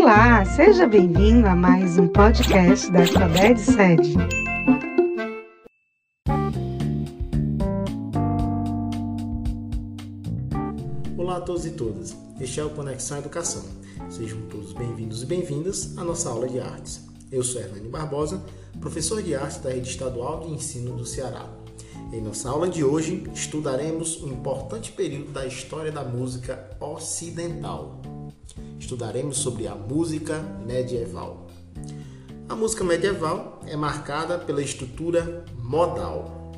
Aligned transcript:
Olá, 0.00 0.44
seja 0.44 0.86
bem-vindo 0.86 1.48
a 1.48 1.56
mais 1.56 1.98
um 1.98 2.06
podcast 2.06 2.88
da 2.92 3.00
Alfabete 3.00 3.60
Sede. 3.60 4.14
Olá 11.18 11.38
a 11.38 11.40
todos 11.40 11.66
e 11.66 11.70
todas, 11.72 12.16
este 12.40 12.60
é 12.60 12.64
o 12.64 12.70
Conexão 12.70 13.18
Educação. 13.18 13.64
Sejam 14.08 14.40
todos 14.42 14.72
bem-vindos 14.72 15.24
e 15.24 15.26
bem-vindas 15.26 15.98
à 15.98 16.04
nossa 16.04 16.30
aula 16.30 16.48
de 16.48 16.60
artes. 16.60 17.04
Eu 17.32 17.42
sou 17.42 17.60
Hernani 17.60 17.88
Barbosa, 17.88 18.40
professor 18.80 19.20
de 19.20 19.34
arte 19.34 19.58
da 19.58 19.70
Rede 19.70 19.90
Estadual 19.90 20.46
de 20.46 20.52
Ensino 20.52 20.96
do 20.96 21.04
Ceará. 21.04 21.44
Em 22.12 22.22
nossa 22.22 22.48
aula 22.48 22.68
de 22.68 22.84
hoje, 22.84 23.24
estudaremos 23.34 24.22
um 24.22 24.28
importante 24.28 24.92
período 24.92 25.32
da 25.32 25.44
história 25.44 25.90
da 25.90 26.04
música 26.04 26.70
ocidental. 26.80 28.00
Estudaremos 28.78 29.38
sobre 29.38 29.66
a 29.66 29.74
música 29.74 30.38
medieval. 30.66 31.46
A 32.48 32.54
música 32.54 32.82
medieval 32.82 33.60
é 33.66 33.76
marcada 33.76 34.38
pela 34.38 34.62
estrutura 34.62 35.44
modal. 35.62 36.52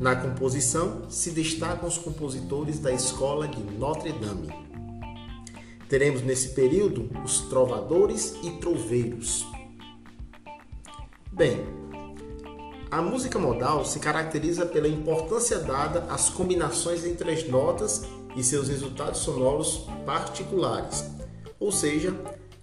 Na 0.00 0.16
composição 0.16 1.02
se 1.08 1.30
destacam 1.30 1.88
os 1.88 1.98
compositores 1.98 2.78
da 2.78 2.92
escola 2.92 3.46
de 3.46 3.62
Notre 3.62 4.12
Dame. 4.12 4.48
Teremos 5.88 6.22
nesse 6.22 6.50
período 6.50 7.10
os 7.22 7.40
trovadores 7.42 8.34
e 8.42 8.50
troveiros. 8.52 9.46
Bem, 11.30 11.64
a 12.90 13.00
música 13.00 13.38
modal 13.38 13.84
se 13.84 13.98
caracteriza 13.98 14.66
pela 14.66 14.88
importância 14.88 15.58
dada 15.58 16.06
às 16.10 16.28
combinações 16.28 17.04
entre 17.04 17.30
as 17.30 17.48
notas 17.48 18.04
e 18.36 18.42
seus 18.42 18.68
resultados 18.68 19.20
sonoros 19.20 19.86
particulares, 20.04 21.04
ou 21.62 21.70
seja, 21.70 22.14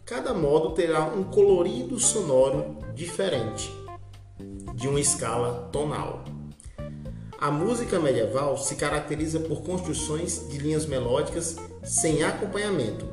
cada 0.06 0.34
modo 0.34 0.72
terá 0.72 1.06
um 1.06 1.24
colorido 1.24 2.00
sonoro 2.00 2.78
diferente, 2.94 3.72
de 4.76 4.88
uma 4.88 5.00
escala 5.00 5.70
tonal. 5.72 6.26
A 7.40 7.50
música 7.50 8.00
medieval 8.00 8.58
se 8.58 8.76
caracteriza 8.76 9.40
por 9.40 9.62
construções 9.62 10.48
de 10.50 10.58
linhas 10.58 10.86
melódicas 10.86 11.56
sem 11.84 12.24
acompanhamento, 12.24 13.06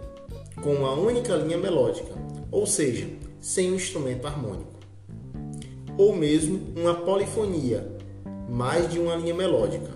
com 0.61 0.75
uma 0.75 0.93
única 0.93 1.37
linha 1.37 1.59
melódica, 1.59 2.13
ou 2.51 2.67
seja, 2.67 3.09
sem 3.41 3.71
um 3.71 3.77
instrumento 3.77 4.27
harmônico 4.27 4.77
ou 5.99 6.15
mesmo 6.15 6.61
uma 6.77 6.95
polifonia, 6.95 7.97
mais 8.49 8.91
de 8.91 8.99
uma 8.99 9.17
linha 9.17 9.35
melódica. 9.35 9.91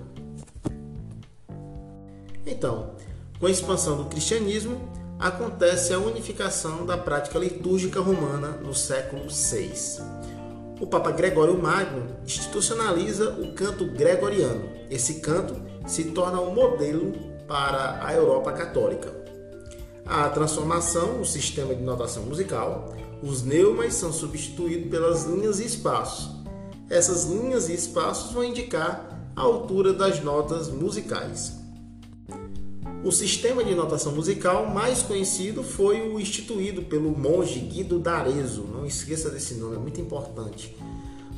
Então, 2.47 2.93
com 3.39 3.47
a 3.47 3.51
expansão 3.51 3.97
do 3.99 4.07
cristianismo, 4.07 4.81
acontece 5.21 5.93
a 5.93 5.99
unificação 5.99 6.87
da 6.87 6.97
prática 6.97 7.39
litúrgica 7.39 8.01
romana 8.01 8.49
no 8.49 8.75
século 8.75 9.29
VI. 9.29 9.71
O 10.81 10.87
Papa 10.87 11.11
Gregório 11.11 11.61
Magno 11.61 12.17
institucionaliza 12.25 13.33
o 13.33 13.53
canto 13.53 13.85
gregoriano. 13.85 14.67
Esse 14.89 15.21
canto 15.21 15.55
se 15.87 16.05
torna 16.05 16.41
um 16.41 16.55
modelo 16.55 17.13
para 17.47 18.03
a 18.03 18.15
Europa 18.15 18.51
católica. 18.53 19.13
A 20.07 20.27
transformação 20.31 21.19
no 21.19 21.27
sistema 21.27 21.75
de 21.75 21.83
notação 21.83 22.23
musical 22.23 22.95
os 23.23 23.43
neumas 23.43 23.93
são 23.93 24.11
substituídos 24.11 24.91
pelas 24.91 25.25
linhas 25.25 25.61
e 25.61 25.67
espaços. 25.67 26.31
Essas 26.89 27.25
linhas 27.25 27.69
e 27.69 27.75
espaços 27.75 28.33
vão 28.33 28.43
indicar 28.43 29.31
a 29.37 29.43
altura 29.43 29.93
das 29.93 30.25
notas 30.25 30.69
musicais. 30.71 31.61
O 33.03 33.11
sistema 33.11 33.65
de 33.65 33.75
notação 33.75 34.13
musical 34.13 34.67
mais 34.67 35.03
conhecido 35.03 35.63
foi 35.63 36.07
o 36.07 36.21
instituído 36.21 36.83
pelo 36.83 37.17
monge 37.17 37.59
Guido 37.59 37.99
d'Arezzo. 37.99 38.65
Não 38.71 38.85
esqueça 38.85 39.31
desse 39.31 39.55
nome, 39.55 39.77
é 39.77 39.79
muito 39.79 39.99
importante. 39.99 40.77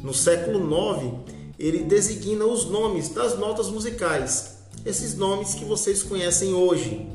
No 0.03 0.13
século 0.13 0.59
IX, 0.59 1.15
ele 1.57 1.85
designa 1.85 2.45
os 2.47 2.65
nomes 2.65 3.11
das 3.11 3.39
notas 3.39 3.69
musicais, 3.69 4.57
esses 4.85 5.15
nomes 5.15 5.55
que 5.55 5.65
vocês 5.65 6.03
conhecem 6.03 6.53
hoje, 6.53 7.09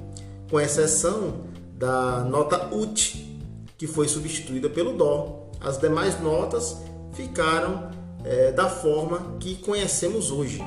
com 0.49 0.57
exceção 0.57 1.41
da 1.77 2.23
nota 2.23 2.73
ut, 2.73 3.37
que 3.77 3.85
foi 3.85 4.07
substituída 4.07 4.69
pelo 4.69 4.93
Dó. 4.93 5.49
As 5.59 5.77
demais 5.77 6.21
notas 6.21 6.77
ficaram 7.11 7.91
é, 8.23 8.53
da 8.53 8.69
forma 8.69 9.35
que 9.41 9.55
conhecemos 9.55 10.31
hoje. 10.31 10.63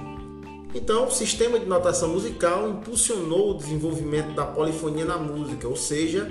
Então, 0.73 1.07
o 1.07 1.11
sistema 1.11 1.59
de 1.59 1.67
notação 1.67 2.11
musical 2.11 2.69
impulsionou 2.69 3.51
o 3.51 3.55
desenvolvimento 3.55 4.35
da 4.35 4.47
polifonia 4.47 5.05
na 5.05 5.19
música, 5.19 5.67
ou 5.67 5.75
seja, 5.75 6.31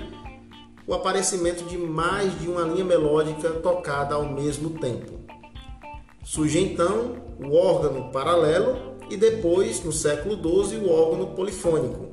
o 0.86 0.94
aparecimento 0.94 1.64
de 1.64 1.76
mais 1.76 2.38
de 2.40 2.48
uma 2.48 2.62
linha 2.62 2.84
melódica 2.84 3.50
tocada 3.50 4.14
ao 4.14 4.24
mesmo 4.24 4.70
tempo. 4.70 5.20
Surge 6.24 6.58
então 6.58 7.16
o 7.38 7.54
órgano 7.54 8.10
paralelo 8.10 8.96
e 9.10 9.16
depois, 9.16 9.84
no 9.84 9.92
século 9.92 10.36
XII, 10.36 10.78
o 10.78 10.90
órgano 10.90 11.28
polifônico, 11.34 12.10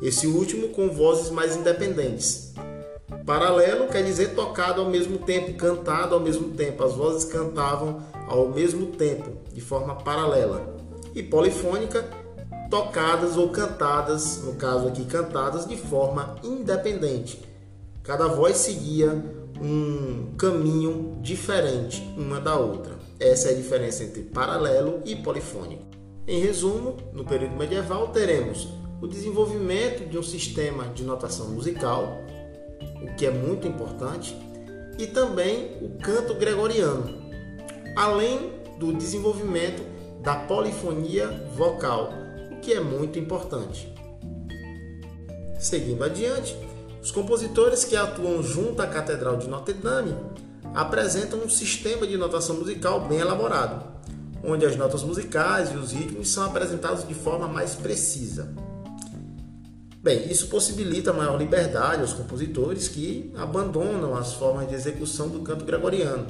esse 0.00 0.26
último 0.26 0.68
com 0.68 0.88
vozes 0.90 1.30
mais 1.30 1.56
independentes. 1.56 2.54
Paralelo 3.26 3.86
quer 3.88 4.02
dizer 4.02 4.34
tocado 4.34 4.80
ao 4.80 4.88
mesmo 4.88 5.18
tempo, 5.18 5.52
cantado 5.54 6.14
ao 6.14 6.20
mesmo 6.20 6.50
tempo. 6.54 6.82
As 6.82 6.94
vozes 6.94 7.24
cantavam 7.24 8.02
ao 8.26 8.48
mesmo 8.48 8.86
tempo, 8.86 9.30
de 9.52 9.60
forma 9.60 9.94
paralela. 9.94 10.74
E 11.14 11.22
polifônica, 11.22 12.08
tocadas 12.70 13.36
ou 13.36 13.48
cantadas, 13.48 14.42
no 14.44 14.54
caso 14.54 14.88
aqui 14.88 15.04
cantadas, 15.04 15.66
de 15.66 15.76
forma 15.76 16.36
independente. 16.42 17.42
Cada 18.02 18.28
voz 18.28 18.56
seguia 18.56 19.10
um 19.60 20.34
caminho 20.36 21.18
diferente 21.20 22.00
uma 22.16 22.40
da 22.40 22.56
outra. 22.56 22.94
Essa 23.18 23.48
é 23.48 23.52
a 23.52 23.56
diferença 23.56 24.04
entre 24.04 24.22
paralelo 24.22 25.02
e 25.04 25.14
polifônico. 25.16 25.84
Em 26.26 26.40
resumo, 26.40 26.96
no 27.12 27.24
período 27.24 27.56
medieval 27.56 28.08
teremos 28.08 28.68
o 29.02 29.06
desenvolvimento 29.06 30.08
de 30.08 30.18
um 30.18 30.22
sistema 30.22 30.84
de 30.94 31.02
notação 31.02 31.48
musical, 31.48 32.18
o 33.02 33.14
que 33.16 33.26
é 33.26 33.30
muito 33.30 33.66
importante, 33.66 34.36
e 34.98 35.06
também 35.06 35.76
o 35.80 35.98
canto 35.98 36.34
gregoriano, 36.34 37.18
além 37.96 38.52
do 38.78 38.92
desenvolvimento 38.92 39.82
da 40.22 40.34
polifonia 40.36 41.28
vocal, 41.54 42.12
o 42.52 42.60
que 42.60 42.72
é 42.72 42.80
muito 42.80 43.18
importante. 43.18 43.92
Seguindo 45.58 46.04
adiante, 46.04 46.56
os 47.02 47.10
compositores 47.10 47.84
que 47.84 47.96
atuam 47.96 48.42
junto 48.42 48.82
à 48.82 48.86
Catedral 48.86 49.36
de 49.36 49.48
Notre 49.48 49.74
Dame 49.74 50.14
apresentam 50.74 51.38
um 51.40 51.48
sistema 51.48 52.06
de 52.06 52.16
notação 52.16 52.56
musical 52.56 53.00
bem 53.00 53.18
elaborado, 53.18 53.84
onde 54.44 54.64
as 54.64 54.76
notas 54.76 55.02
musicais 55.02 55.72
e 55.72 55.76
os 55.76 55.92
ritmos 55.92 56.30
são 56.30 56.44
apresentados 56.44 57.06
de 57.06 57.14
forma 57.14 57.48
mais 57.48 57.74
precisa. 57.74 58.54
Bem, 60.02 60.30
isso 60.30 60.48
possibilita 60.48 61.12
maior 61.12 61.38
liberdade 61.38 62.00
aos 62.00 62.14
compositores 62.14 62.88
que 62.88 63.32
abandonam 63.36 64.16
as 64.16 64.32
formas 64.32 64.66
de 64.66 64.74
execução 64.74 65.28
do 65.28 65.40
canto 65.40 65.64
gregoriano. 65.64 66.26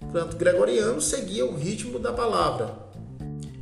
O 0.00 0.12
canto 0.12 0.36
gregoriano 0.36 1.02
seguia 1.02 1.44
o 1.44 1.54
ritmo 1.54 1.98
da 1.98 2.12
palavra. 2.12 2.89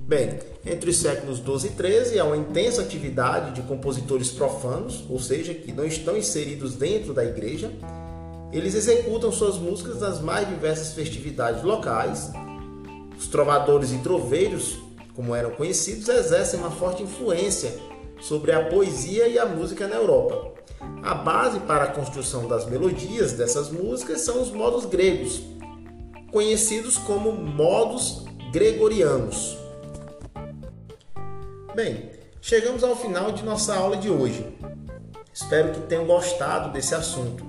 Bem, 0.09 0.39
entre 0.65 0.89
os 0.89 0.97
séculos 0.97 1.39
12 1.39 1.67
e 1.67 1.71
13 1.73 2.19
há 2.19 2.25
uma 2.25 2.39
intensa 2.39 2.81
atividade 2.81 3.55
de 3.55 3.61
compositores 3.61 4.31
profanos, 4.31 5.05
ou 5.07 5.21
seja, 5.21 5.53
que 5.53 5.71
não 5.71 5.85
estão 5.85 6.17
inseridos 6.17 6.77
dentro 6.77 7.13
da 7.13 7.23
igreja. 7.23 7.71
Eles 8.51 8.75
executam 8.75 9.31
suas 9.31 9.59
músicas 9.59 10.01
nas 10.01 10.19
mais 10.19 10.49
diversas 10.49 10.95
festividades 10.95 11.63
locais. 11.63 12.33
Os 13.19 13.27
trovadores 13.27 13.93
e 13.93 13.99
troveiros, 13.99 14.79
como 15.15 15.35
eram 15.35 15.51
conhecidos, 15.51 16.09
exercem 16.09 16.59
uma 16.59 16.71
forte 16.71 17.03
influência 17.03 17.79
sobre 18.19 18.53
a 18.53 18.65
poesia 18.65 19.29
e 19.29 19.39
a 19.39 19.45
música 19.45 19.87
na 19.87 19.97
Europa. 19.97 20.55
A 21.03 21.17
base 21.17 21.61
para 21.61 21.85
a 21.85 21.93
construção 21.93 22.49
das 22.49 22.65
melodias 22.65 23.35
dessas 23.35 23.71
músicas 23.71 24.23
são 24.23 24.41
os 24.41 24.51
modos 24.51 24.87
gregos, 24.87 25.43
conhecidos 26.33 26.97
como 26.97 27.31
modos 27.31 28.25
gregorianos. 28.51 29.58
Bem, 31.79 32.11
chegamos 32.43 32.83
ao 32.83 32.97
final 32.97 33.31
de 33.31 33.45
nossa 33.45 33.73
aula 33.73 33.97
de 33.97 34.11
hoje. 34.11 34.45
Espero 35.33 35.71
que 35.71 35.83
tenham 35.83 36.09
gostado 36.09 36.73
desse 36.73 36.93
assunto. 36.93 37.47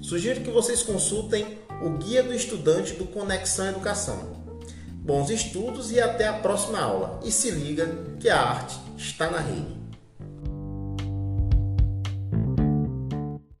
Sugiro 0.00 0.40
que 0.40 0.52
vocês 0.52 0.84
consultem 0.84 1.58
o 1.82 1.90
Guia 1.98 2.22
do 2.22 2.32
Estudante 2.32 2.92
do 2.92 3.06
Conexão 3.06 3.66
Educação. 3.66 4.40
Bons 4.88 5.30
estudos 5.30 5.90
e 5.90 6.00
até 6.00 6.28
a 6.28 6.34
próxima 6.34 6.78
aula. 6.78 7.18
E 7.24 7.32
se 7.32 7.50
liga 7.50 7.88
que 8.20 8.30
a 8.30 8.40
arte 8.40 8.78
está 8.96 9.28
na 9.28 9.40
rede. 9.40 9.81